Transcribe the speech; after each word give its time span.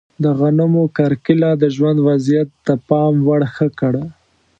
د 0.23 0.25
غنمو 0.39 0.83
کرکیله 0.97 1.49
د 1.61 1.63
ژوند 1.75 1.97
وضعیت 2.07 2.47
د 2.67 2.69
پام 2.87 3.13
وړ 3.27 3.41
ښه 3.55 3.67
کړ. 3.79 3.93